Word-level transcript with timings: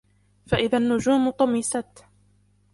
فإذا 0.47 0.77
النجوم 0.77 1.29
طمست 1.31 2.05